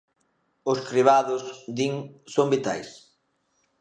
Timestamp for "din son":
1.77-2.47